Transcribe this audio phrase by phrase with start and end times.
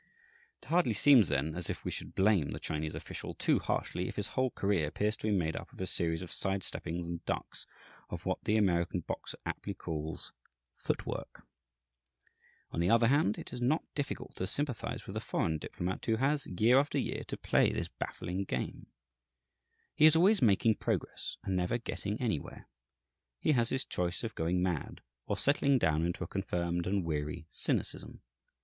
[0.59, 4.15] It hardly seems, then, as if we should blame the Chinese official too harshly if
[4.15, 7.23] his whole career appears to be made up of a series of "side steppings" and
[7.27, 7.67] "ducks"
[8.09, 10.33] of what the American boxer aptly calls
[10.73, 11.43] "foot work."
[12.71, 16.15] On the other hand, it is not difficult to sympathize with the foreign diplomat who
[16.15, 18.87] has, year after year, to play this baffling game.
[19.93, 22.67] He is always making progress and never getting anywhere.
[23.39, 27.45] He has his choice of going mad or settling down into a confirmed and weary
[27.51, 28.23] cynicism.